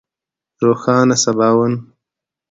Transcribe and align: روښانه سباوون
روښانه 0.65 1.15
سباوون 1.23 1.73